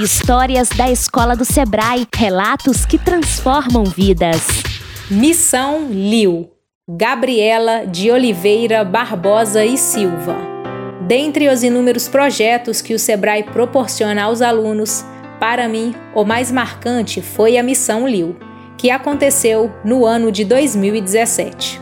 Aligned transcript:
Histórias 0.00 0.68
da 0.68 0.88
Escola 0.88 1.34
do 1.34 1.44
Sebrae, 1.44 2.06
relatos 2.14 2.86
que 2.86 2.96
transformam 2.96 3.82
vidas. 3.82 4.46
Missão 5.10 5.88
Liu, 5.90 6.52
Gabriela 6.88 7.84
de 7.84 8.08
Oliveira 8.08 8.84
Barbosa 8.84 9.64
e 9.64 9.76
Silva. 9.76 10.36
Dentre 11.08 11.48
os 11.48 11.64
inúmeros 11.64 12.06
projetos 12.06 12.80
que 12.80 12.94
o 12.94 12.98
Sebrae 12.98 13.42
proporciona 13.42 14.22
aos 14.22 14.40
alunos, 14.40 15.04
para 15.40 15.68
mim, 15.68 15.92
o 16.14 16.24
mais 16.24 16.52
marcante 16.52 17.20
foi 17.20 17.58
a 17.58 17.62
Missão 17.64 18.06
Liu, 18.06 18.36
que 18.76 18.92
aconteceu 18.92 19.72
no 19.84 20.06
ano 20.06 20.30
de 20.30 20.44
2017. 20.44 21.80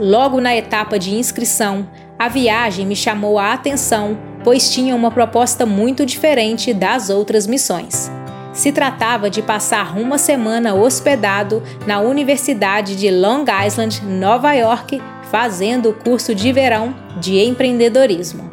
Logo 0.00 0.40
na 0.40 0.54
etapa 0.54 1.00
de 1.00 1.16
inscrição, 1.16 1.90
a 2.16 2.28
viagem 2.28 2.86
me 2.86 2.94
chamou 2.94 3.40
a 3.40 3.52
atenção 3.52 4.29
pois 4.42 4.70
tinha 4.70 4.94
uma 4.94 5.10
proposta 5.10 5.66
muito 5.66 6.04
diferente 6.06 6.72
das 6.72 7.10
outras 7.10 7.46
missões. 7.46 8.10
Se 8.52 8.72
tratava 8.72 9.30
de 9.30 9.42
passar 9.42 9.96
uma 9.96 10.18
semana 10.18 10.74
hospedado 10.74 11.62
na 11.86 12.00
Universidade 12.00 12.96
de 12.96 13.10
Long 13.10 13.44
Island, 13.66 14.04
Nova 14.04 14.52
York, 14.52 15.00
fazendo 15.30 15.90
o 15.90 15.94
curso 15.94 16.34
de 16.34 16.52
verão 16.52 16.94
de 17.20 17.38
empreendedorismo. 17.38 18.50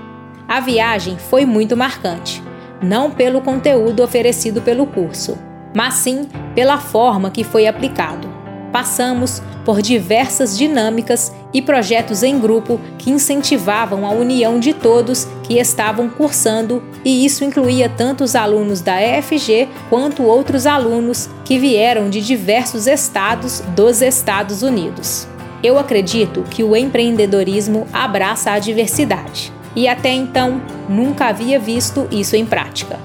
A 0.48 0.60
viagem 0.60 1.18
foi 1.18 1.46
muito 1.46 1.76
marcante, 1.76 2.44
não 2.82 3.10
pelo 3.10 3.42
conteúdo 3.42 4.04
oferecido 4.04 4.62
pelo 4.62 4.86
curso, 4.86 5.38
mas 5.76 5.96
sim 5.96 6.28
pela 6.54 6.78
forma 6.78 7.32
que 7.32 7.44
foi 7.44 7.68
aplicado 7.68 8.27
passamos 8.72 9.42
por 9.66 9.82
diversas 9.82 10.58
dinâmicas 10.58 11.34
e 11.54 11.62
projetos 11.62 12.24
em 12.24 12.40
grupo 12.40 12.80
que 12.98 13.10
incentivavam 13.10 14.06
a 14.06 14.12
união 14.12 14.60
de 14.60 14.74
todos 14.74 15.28
que 15.44 15.58
estavam 15.58 16.10
cursando, 16.10 16.82
e 17.04 17.26
isso 17.26 17.44
incluía 17.44 17.90
tanto 17.90 18.24
os 18.24 18.36
alunos 18.36 18.82
da 18.82 19.02
EFG 19.02 19.68
quanto 19.90 20.24
outros 20.24 20.66
alunos 20.66 21.30
que 21.44 21.58
vieram 21.58 22.10
de 22.10 22.22
diversos 22.22 22.88
estados 22.88 23.62
dos 23.76 24.02
Estados 24.02 24.62
Unidos. 24.62 25.28
Eu 25.64 25.78
acredito 25.78 26.44
que 26.44 26.64
o 26.64 26.76
empreendedorismo 26.76 27.88
abraça 27.92 28.52
a 28.52 28.60
diversidade, 28.60 29.52
e 29.76 29.88
até 29.88 30.12
então 30.12 30.62
nunca 30.88 31.26
havia 31.26 31.60
visto 31.60 32.08
isso 32.12 32.36
em 32.36 32.46
prática. 32.46 33.00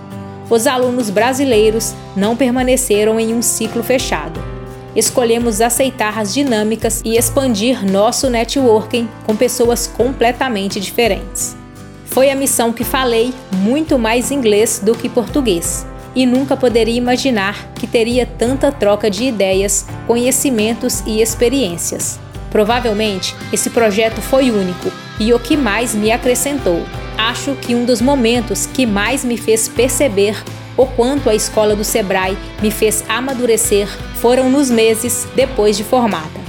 Os 0.51 0.67
alunos 0.67 1.08
brasileiros 1.11 1.95
não 2.14 2.36
permaneceram 2.36 3.19
em 3.19 3.33
um 3.33 3.41
ciclo 3.41 3.83
fechado 3.83 4.61
escolhemos 4.95 5.61
aceitar 5.61 6.19
as 6.19 6.33
dinâmicas 6.33 7.01
e 7.05 7.17
expandir 7.17 7.85
nosso 7.85 8.29
networking 8.29 9.09
com 9.25 9.35
pessoas 9.35 9.87
completamente 9.87 10.81
diferentes. 10.81 11.57
Foi 12.07 12.31
a 12.31 12.37
missão 12.37 12.73
que 12.73 12.85
falei 12.85 13.33
muito 13.53 13.98
mais 13.98 14.31
inglês 14.31 14.81
do 14.85 14.95
que 14.95 15.09
português 15.09 15.87
e 16.15 16.27
nunca 16.27 16.57
poderia 16.57 16.97
imaginar 16.97 17.73
que 17.75 17.87
teria 17.87 18.27
tanta 18.27 18.70
troca 18.70 19.11
de 19.11 19.25
ideias, 19.25 19.87
conhecimentos 20.07 21.03
e 21.07 21.23
experiências. 21.23 22.20
Provavelmente 22.51 23.35
esse 23.51 23.70
projeto 23.70 24.20
foi 24.20 24.51
único 24.51 24.93
e 25.19 25.33
o 25.33 25.39
que 25.39 25.57
mais 25.57 25.95
me 25.95 26.11
acrescentou. 26.11 26.83
Acho 27.23 27.55
que 27.55 27.73
um 27.73 27.84
dos 27.84 28.01
momentos 28.01 28.67
que 28.67 28.84
mais 28.84 29.25
me 29.25 29.37
fez 29.37 29.69
perceber 29.69 30.42
o 30.77 30.84
quanto 30.84 31.31
a 31.31 31.34
escola 31.37 31.77
do 31.77 31.84
Sebrae 31.84 32.37
me 32.61 32.69
fez 32.69 33.05
amadurecer 33.09 33.87
foram 34.17 34.51
nos 34.51 34.69
meses 34.69 35.29
depois 35.33 35.77
de 35.77 35.84
formada. 35.84 36.41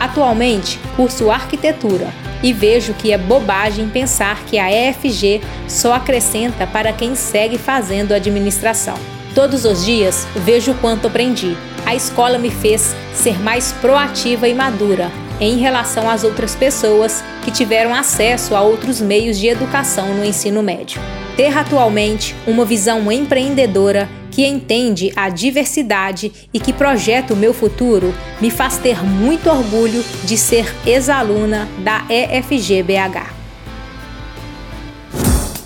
Atualmente, 0.00 0.80
curso 0.96 1.30
arquitetura 1.30 2.12
e 2.42 2.52
vejo 2.52 2.94
que 2.94 3.12
é 3.12 3.16
bobagem 3.16 3.88
pensar 3.88 4.44
que 4.44 4.58
a 4.58 4.68
EFG 4.68 5.40
só 5.68 5.92
acrescenta 5.92 6.66
para 6.66 6.92
quem 6.92 7.14
segue 7.14 7.56
fazendo 7.56 8.12
administração. 8.12 8.98
Todos 9.36 9.64
os 9.64 9.84
dias 9.84 10.26
vejo 10.34 10.72
o 10.72 10.78
quanto 10.78 11.06
aprendi. 11.06 11.56
A 11.86 11.94
escola 11.94 12.38
me 12.38 12.50
fez 12.50 12.92
ser 13.14 13.40
mais 13.40 13.70
proativa 13.74 14.48
e 14.48 14.54
madura 14.54 15.12
em 15.40 15.58
relação 15.58 16.08
às 16.08 16.24
outras 16.24 16.54
pessoas 16.54 17.22
que 17.44 17.50
tiveram 17.50 17.94
acesso 17.94 18.54
a 18.54 18.60
outros 18.60 19.00
meios 19.00 19.38
de 19.38 19.48
educação 19.48 20.14
no 20.14 20.24
ensino 20.24 20.62
médio 20.62 21.00
ter 21.38 21.56
atualmente 21.56 22.34
uma 22.48 22.64
visão 22.64 23.12
empreendedora 23.12 24.08
que 24.32 24.44
entende 24.44 25.12
a 25.14 25.28
diversidade 25.28 26.32
e 26.52 26.58
que 26.58 26.72
projeta 26.72 27.32
o 27.32 27.36
meu 27.36 27.54
futuro 27.54 28.12
me 28.40 28.50
faz 28.50 28.76
ter 28.78 29.04
muito 29.04 29.48
orgulho 29.48 30.04
de 30.24 30.36
ser 30.36 30.66
ex-aluna 30.84 31.68
da 31.84 32.04
EFGBH. 32.10 33.37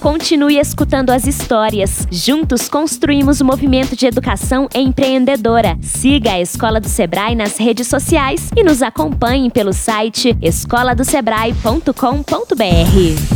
Continue 0.03 0.59
escutando 0.59 1.11
as 1.11 1.29
histórias. 1.29 2.09
Juntos 2.11 2.69
construímos 2.69 3.41
o 3.41 3.45
movimento 3.45 3.95
de 3.95 4.05
educação 4.05 4.69
empreendedora. 4.75 5.79
Siga 5.81 6.33
a 6.33 6.41
Escola 6.41 6.81
do 6.81 6.89
Sebrae 6.89 7.37
nas 7.37 7.57
redes 7.57 7.87
sociais 7.87 8.51
e 8.57 8.65
nos 8.65 8.83
acompanhe 8.83 9.49
pelo 9.49 9.73
site 9.73 10.37
escoladosebrae.com.br. 10.43 13.32